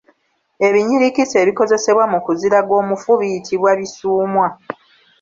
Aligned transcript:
Ebinyirikisi 0.67 1.35
ebikozesebwa 1.43 2.05
mu 2.11 2.19
kuziraga 2.25 2.73
omufu 2.81 3.11
biyitibwa 3.19 3.69
Bisuumwa. 3.79 4.47